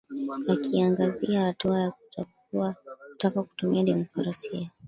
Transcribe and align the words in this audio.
akiangazia 0.47 1.41
hatua 1.41 1.79
ya 2.13 2.75
kutaka 3.11 3.43
kutumia 3.43 3.83
demokrasia 3.83 4.71